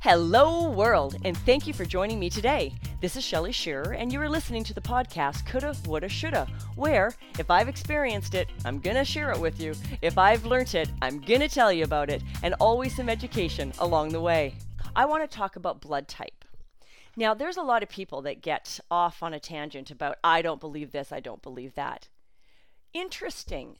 [0.00, 2.72] Hello, world, and thank you for joining me today.
[3.00, 7.14] This is Shelly Shearer, and you are listening to the podcast Coulda, Woulda, Shoulda, where
[7.36, 9.74] if I've experienced it, I'm gonna share it with you.
[10.00, 14.10] If I've learnt it, I'm gonna tell you about it, and always some education along
[14.10, 14.54] the way.
[14.94, 16.44] I want to talk about blood type.
[17.16, 20.60] Now, there's a lot of people that get off on a tangent about, I don't
[20.60, 22.06] believe this, I don't believe that.
[22.94, 23.78] Interesting.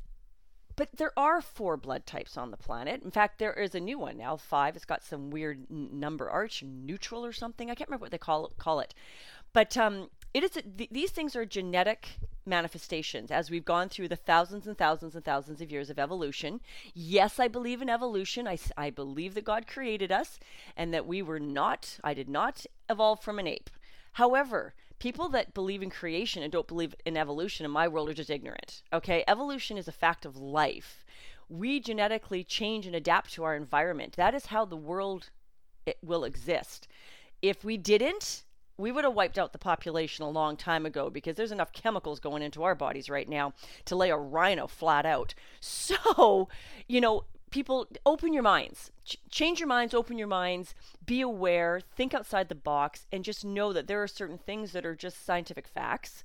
[0.78, 3.02] But there are four blood types on the planet.
[3.02, 4.76] In fact, there is a new one now, five.
[4.76, 7.68] It's got some weird n- number, arch neutral or something.
[7.68, 8.56] I can't remember what they call it.
[8.58, 8.94] Call it.
[9.52, 14.06] But um, it is a, th- these things are genetic manifestations as we've gone through
[14.06, 16.60] the thousands and thousands and thousands of years of evolution.
[16.94, 18.46] Yes, I believe in evolution.
[18.46, 20.38] I, I believe that God created us
[20.76, 23.68] and that we were not, I did not evolve from an ape.
[24.12, 28.14] However, people that believe in creation and don't believe in evolution in my world are
[28.14, 28.82] just ignorant.
[28.92, 31.04] Okay, evolution is a fact of life.
[31.48, 34.14] We genetically change and adapt to our environment.
[34.16, 35.30] That is how the world
[36.02, 36.88] will exist.
[37.40, 38.44] If we didn't,
[38.76, 42.20] we would have wiped out the population a long time ago because there's enough chemicals
[42.20, 43.52] going into our bodies right now
[43.86, 45.34] to lay a rhino flat out.
[45.60, 46.48] So,
[46.86, 48.90] you know, people open your minds.
[49.04, 53.44] Ch- change your minds open your minds be aware think outside the box and just
[53.44, 56.22] know that there are certain things that are just scientific facts.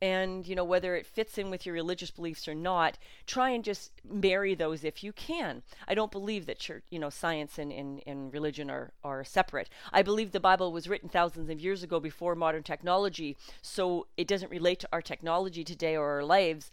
[0.00, 3.62] And you know whether it fits in with your religious beliefs or not try and
[3.62, 5.62] just marry those if you can.
[5.86, 9.68] I don't believe that church you know science and, and, and religion are, are separate.
[9.92, 14.26] I believe the bible was written thousands of years ago before modern technology so it
[14.26, 16.72] doesn't relate to our technology today or our lives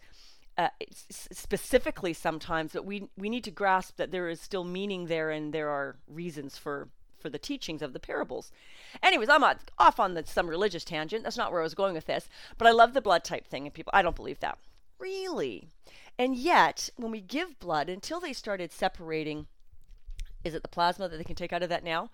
[0.60, 0.68] uh,
[1.10, 5.54] specifically sometimes, but we we need to grasp that there is still meaning there, and
[5.54, 8.52] there are reasons for for the teachings of the parables.
[9.02, 9.44] Anyways, I'm
[9.78, 11.22] off on the, some religious tangent.
[11.22, 13.64] That's not where I was going with this, but I love the blood type thing,
[13.66, 14.58] and people I don't believe that
[14.98, 15.68] really.
[16.18, 19.46] And yet, when we give blood, until they started separating,
[20.44, 22.10] is it the plasma that they can take out of that now?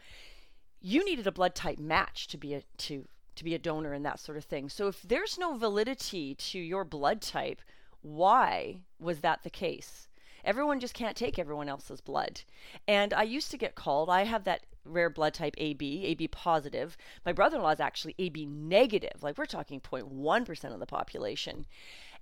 [0.80, 4.04] You needed a blood type match to be a to to be a donor and
[4.06, 4.68] that sort of thing.
[4.68, 7.60] So if there's no validity to your blood type,
[8.06, 10.06] why was that the case?
[10.44, 12.42] Everyone just can't take everyone else's blood.
[12.86, 16.96] And I used to get called, I have that rare blood type AB, AB positive.
[17.24, 19.22] My brother in law is actually AB negative.
[19.22, 21.66] Like we're talking 0.1% of the population.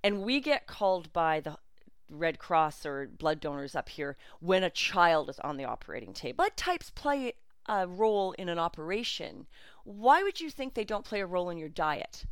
[0.03, 1.57] And we get called by the
[2.09, 6.37] Red Cross or blood donors up here when a child is on the operating table.
[6.37, 7.33] Blood types play
[7.67, 9.45] a role in an operation.
[9.83, 12.25] Why would you think they don't play a role in your diet?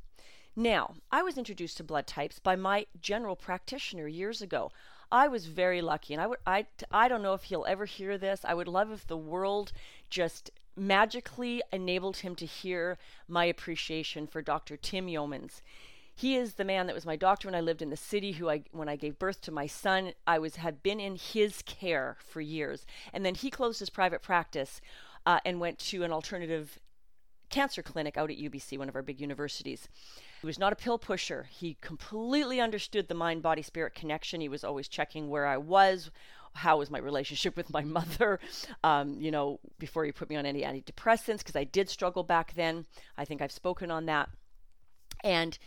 [0.55, 4.71] Now, I was introduced to blood types by my general practitioner years ago.
[5.11, 8.17] I was very lucky, and I would I I don't know if he'll ever hear
[8.17, 8.41] this.
[8.43, 9.71] I would love if the world
[10.09, 12.97] just magically enabled him to hear
[13.27, 14.77] my appreciation for Dr.
[14.77, 15.61] Tim Yeomans.
[16.15, 18.33] He is the man that was my doctor when I lived in the city.
[18.33, 21.63] Who I, when I gave birth to my son, I was had been in his
[21.63, 24.81] care for years, and then he closed his private practice
[25.25, 26.79] uh, and went to an alternative
[27.53, 29.87] cancer clinic out at UBC, one of our big universities.
[30.41, 31.47] He was not a pill pusher.
[31.51, 34.41] He completely understood the mind body spirit connection.
[34.41, 36.09] He was always checking where I was,
[36.53, 38.39] how was my relationship with my mother,
[38.83, 42.53] um, you know, before he put me on any antidepressants, because I did struggle back
[42.55, 42.85] then.
[43.17, 44.29] I think I've spoken on that.
[45.23, 45.57] And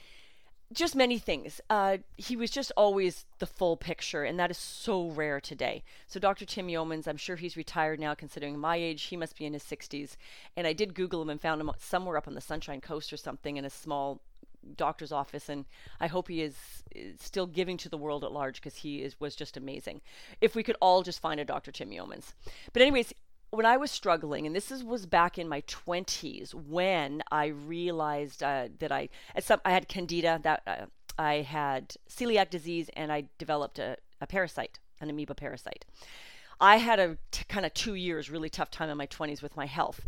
[0.72, 1.60] just many things.
[1.70, 5.82] Uh, he was just always the full picture, and that is so rare today.
[6.06, 6.44] So, Dr.
[6.44, 9.04] Tim Yeomans, I'm sure he's retired now, considering my age.
[9.04, 10.16] He must be in his 60s.
[10.56, 13.16] And I did Google him and found him somewhere up on the Sunshine Coast or
[13.16, 14.20] something in a small
[14.76, 15.64] doctor's office, and
[16.00, 16.56] I hope he is,
[16.94, 20.00] is still giving to the world at large because he is was just amazing.
[20.40, 21.70] If we could all just find a Dr.
[21.70, 22.32] Tim Yeomans.
[22.72, 23.12] But anyways,
[23.50, 28.42] when I was struggling, and this is, was back in my 20s when I realized
[28.42, 29.08] uh, that I
[29.40, 30.86] some I had candida, that uh,
[31.18, 35.84] I had celiac disease, and I developed a, a parasite, an amoeba parasite.
[36.58, 39.56] I had a t- kind of two years really tough time in my 20s with
[39.56, 40.00] my health.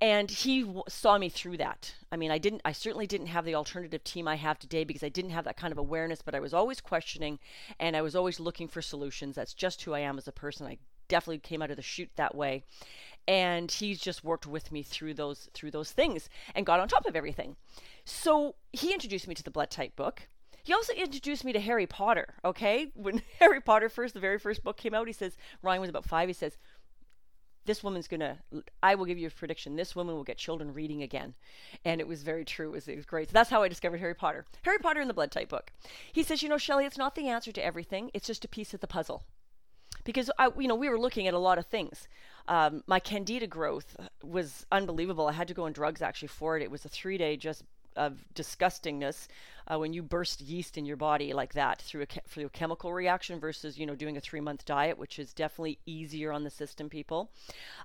[0.00, 1.94] And he w- saw me through that.
[2.10, 5.04] I mean, I didn't, I certainly didn't have the alternative team I have today because
[5.04, 7.38] I didn't have that kind of awareness, but I was always questioning
[7.78, 9.36] and I was always looking for solutions.
[9.36, 10.66] That's just who I am as a person.
[10.66, 10.78] I
[11.08, 12.64] definitely came out of the chute that way.
[13.26, 17.06] And he's just worked with me through those through those things and got on top
[17.06, 17.56] of everything.
[18.04, 20.28] So he introduced me to the blood type book.
[20.62, 22.90] He also introduced me to Harry Potter, okay?
[22.94, 26.06] When Harry Potter first, the very first book came out, he says, Ryan was about
[26.06, 26.56] five, he says,
[27.66, 28.38] this woman's gonna
[28.82, 29.76] i will give you a prediction.
[29.76, 31.34] This woman will get children reading again.
[31.84, 32.68] And it was very true.
[32.68, 33.28] It was, it was great.
[33.28, 34.44] So that's how i discovered harry potter.
[34.62, 35.72] Harry potter in the blood type book.
[36.12, 38.10] He says you know shelly it's not the answer to everything.
[38.14, 39.24] It's just a piece of the puzzle
[40.04, 42.08] because I, you know we were looking at a lot of things
[42.46, 46.62] um, my candida growth was unbelievable i had to go on drugs actually for it
[46.62, 47.64] it was a three day just
[47.96, 49.28] of disgustingness
[49.68, 52.92] uh, when you burst yeast in your body like that through a through a chemical
[52.92, 56.50] reaction versus you know doing a three month diet, which is definitely easier on the
[56.50, 56.88] system.
[56.88, 57.30] People.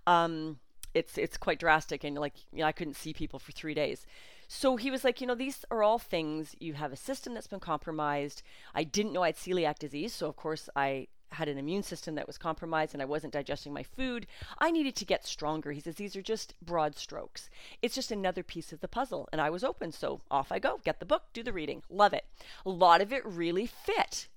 [0.08, 0.60] Um,
[0.94, 4.08] it's it's quite drastic and like you know, I couldn't see people for 3 days.
[4.48, 7.46] So he was like, you know, these are all things you have a system that's
[7.46, 8.42] been compromised.
[8.74, 12.16] I didn't know I had celiac disease, so of course I had an immune system
[12.16, 14.28] that was compromised and I wasn't digesting my food.
[14.58, 15.72] I needed to get stronger.
[15.72, 17.50] He says these are just broad strokes.
[17.82, 19.30] It's just another piece of the puzzle.
[19.32, 20.80] And I was open, so off I go.
[20.84, 21.84] Get the book, do the reading.
[21.90, 22.26] Love it.
[22.66, 24.28] A lot of it really fit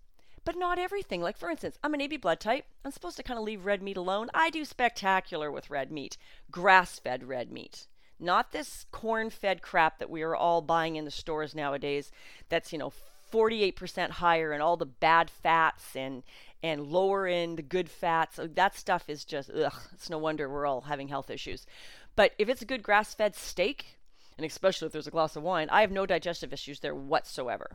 [0.45, 1.21] but not everything.
[1.23, 2.65] Like, for instance, I'm an AB blood type.
[2.85, 4.29] I'm supposed to kind of leave red meat alone.
[4.35, 6.17] I do spectacular with red meat,
[6.51, 7.87] grass fed red meat.
[8.19, 12.13] Not this corn fed crap that we are all buying in the stores nowadays
[12.49, 12.93] that's, you know,
[13.33, 16.23] 48% higher and all the bad fats and
[16.63, 18.39] and lower in the good fats.
[18.43, 19.73] That stuff is just ugh.
[19.93, 21.67] It's no wonder we're all having health issues.
[22.15, 23.99] But if it's a good grass fed steak,
[24.37, 27.71] and especially if there's a glass of wine, I have no digestive issues there whatsoever.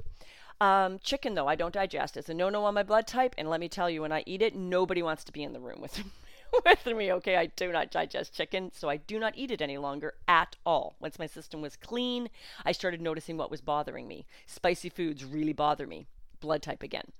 [0.59, 2.17] Um, chicken, though, I don't digest.
[2.17, 3.35] It's a no no on my blood type.
[3.37, 5.59] And let me tell you, when I eat it, nobody wants to be in the
[5.59, 6.03] room with,
[6.65, 7.11] with me.
[7.13, 10.55] Okay, I do not digest chicken, so I do not eat it any longer at
[10.65, 10.95] all.
[10.99, 12.29] Once my system was clean,
[12.65, 14.25] I started noticing what was bothering me.
[14.47, 16.07] Spicy foods really bother me.
[16.39, 17.11] Blood type again.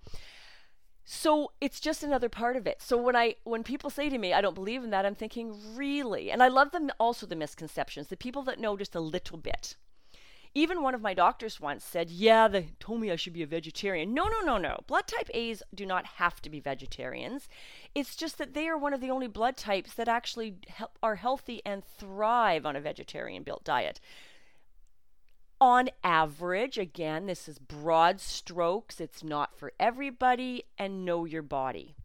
[1.09, 2.81] So it's just another part of it.
[2.81, 5.55] So when I when people say to me, I don't believe in that, I'm thinking,
[5.73, 6.29] really?
[6.29, 9.77] And I love them also the misconceptions, the people that know just a little bit.
[10.53, 13.47] Even one of my doctors once said, Yeah, they told me I should be a
[13.47, 14.13] vegetarian.
[14.13, 14.81] No, no, no, no.
[14.85, 17.47] Blood type A's do not have to be vegetarians.
[17.95, 21.15] It's just that they are one of the only blood types that actually he- are
[21.15, 24.01] healthy and thrive on a vegetarian built diet.
[25.59, 31.95] On average, again, this is broad strokes, it's not for everybody, and know your body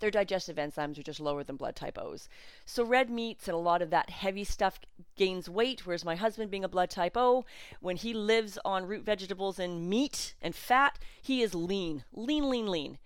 [0.00, 2.28] their digestive enzymes are just lower than blood type O's.
[2.66, 4.80] So red meats and a lot of that heavy stuff
[5.16, 7.44] gains weight, whereas my husband, being a blood type O,
[7.80, 12.66] when he lives on root vegetables and meat and fat, he is lean, lean, lean,
[12.66, 12.98] lean.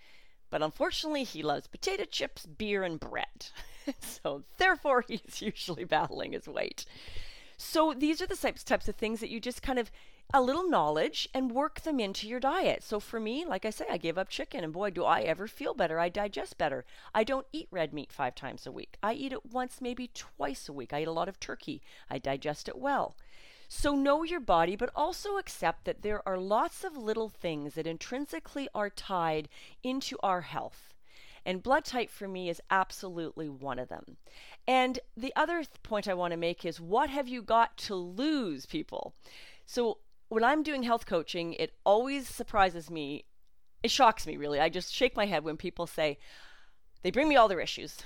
[0.51, 3.49] But unfortunately, he loves potato chips, beer, and bread.
[3.99, 6.87] so therefore, he's usually battling his weight.
[7.65, 9.91] So these are the types of things that you just kind of
[10.35, 12.83] a little knowledge and work them into your diet.
[12.83, 15.49] So for me, like I say, I gave up chicken and boy, do I ever
[15.49, 15.99] feel better.
[15.99, 16.85] I digest better.
[17.15, 18.99] I don't eat red meat five times a week.
[19.03, 20.93] I eat it once, maybe twice a week.
[20.93, 21.81] I eat a lot of turkey.
[22.11, 23.17] I digest it well.
[23.67, 27.87] So know your body, but also accept that there are lots of little things that
[27.87, 29.49] intrinsically are tied
[29.83, 30.93] into our health.
[31.47, 34.17] And blood type for me is absolutely one of them.
[34.67, 37.95] And the other th- point I want to make is what have you got to
[37.95, 39.15] lose, people?
[39.67, 43.25] So when I'm doing health coaching, it always surprises me.
[43.83, 44.61] It shocks me, really.
[44.61, 46.19] I just shake my head when people say,
[47.03, 47.99] they bring me all their issues.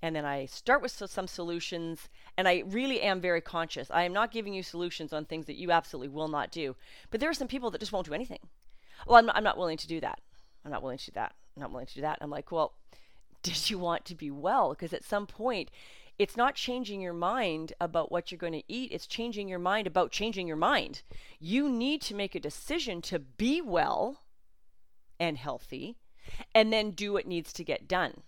[0.00, 3.90] And then I start with some solutions, and I really am very conscious.
[3.90, 6.76] I am not giving you solutions on things that you absolutely will not do.
[7.10, 8.40] But there are some people that just won't do anything.
[9.06, 10.20] Well, I'm I'm not willing to do that.
[10.64, 11.34] I'm not willing to do that.
[11.56, 12.18] I'm not willing to do that.
[12.20, 12.74] I'm like, well,
[13.44, 14.70] did you want to be well?
[14.70, 15.70] Because at some point,
[16.18, 19.86] it's not changing your mind about what you're going to eat, it's changing your mind
[19.86, 21.02] about changing your mind.
[21.38, 24.22] You need to make a decision to be well
[25.20, 25.96] and healthy
[26.54, 28.22] and then do what needs to get done.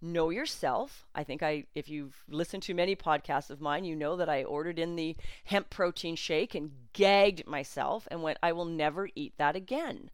[0.00, 1.06] Know yourself.
[1.14, 4.42] I think I if you've listened to many podcasts of mine, you know that I
[4.42, 9.34] ordered in the hemp protein shake and gagged myself and went I will never eat
[9.38, 10.10] that again.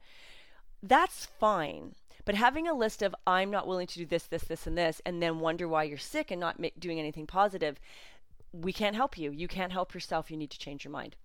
[0.82, 1.94] That's fine.
[2.28, 5.00] But having a list of, I'm not willing to do this, this, this, and this,
[5.06, 7.80] and then wonder why you're sick and not ma- doing anything positive,
[8.52, 9.30] we can't help you.
[9.30, 10.30] You can't help yourself.
[10.30, 11.16] You need to change your mind.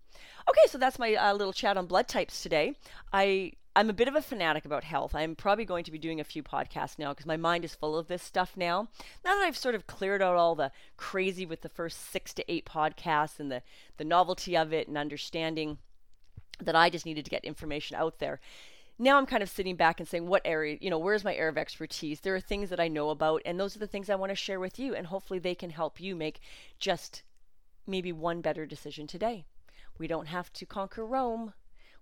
[0.48, 2.78] Okay, so that's my uh, little chat on blood types today.
[3.12, 5.14] I I'm a bit of a fanatic about health.
[5.14, 7.98] I'm probably going to be doing a few podcasts now because my mind is full
[7.98, 8.88] of this stuff now.
[9.26, 12.50] Now that I've sort of cleared out all the crazy with the first six to
[12.50, 13.62] eight podcasts and the
[13.98, 15.80] the novelty of it and understanding
[16.62, 18.40] that I just needed to get information out there
[19.00, 21.50] now I'm kind of sitting back and saying, what area, you know, where's my area
[21.50, 22.20] of expertise?
[22.20, 24.36] There are things that I know about, and those are the things I want to
[24.36, 26.40] share with you, and hopefully they can help you make
[26.80, 27.24] just
[27.88, 29.46] maybe one better decision today.
[29.98, 31.54] We don't have to conquer Rome,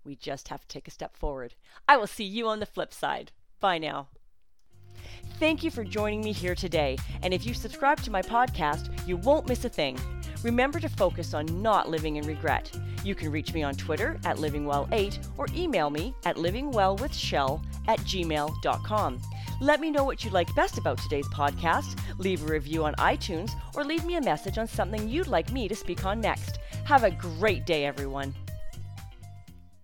[0.03, 1.55] we just have to take a step forward.
[1.87, 3.31] I will see you on the flip side.
[3.59, 4.07] Bye now.
[5.39, 9.17] Thank you for joining me here today, and if you subscribe to my podcast, you
[9.17, 9.97] won't miss a thing.
[10.43, 12.71] Remember to focus on not living in regret.
[13.03, 19.21] You can reach me on Twitter at livingwell8 or email me at livingwellwithshell at gmail.com.
[19.61, 23.51] Let me know what you liked best about today's podcast, leave a review on iTunes,
[23.75, 26.57] or leave me a message on something you'd like me to speak on next.
[26.85, 28.33] Have a great day, everyone.